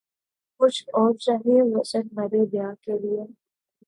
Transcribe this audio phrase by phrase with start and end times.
[0.59, 3.23] کچھ اور چاہیے وسعت مرے بیاں کے لیے